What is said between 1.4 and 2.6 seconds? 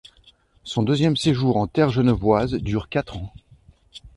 en terre genevoise